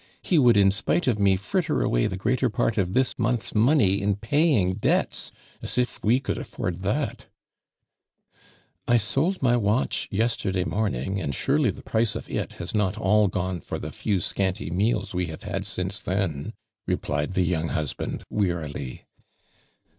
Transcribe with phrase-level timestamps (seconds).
[0.23, 4.01] He wouhl in spite of me fritter away the greater part of this month's money
[4.01, 5.31] in paying debt.s,
[5.61, 7.27] as if we could aflbnl that
[8.87, 12.97] I"" I sold my watch yesterday morning, and surely tlio price of it has not
[12.97, 16.53] all gone for the lew scanty meals we liave hiwl since then,"
[16.87, 19.05] replied the young husband, wearily.